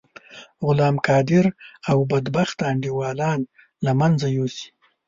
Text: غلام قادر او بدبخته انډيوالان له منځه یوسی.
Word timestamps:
غلام 0.65 0.95
قادر 1.07 1.45
او 1.89 1.97
بدبخته 2.11 2.63
انډيوالان 2.71 3.39
له 3.85 3.91
منځه 3.99 4.27
یوسی. 4.37 4.67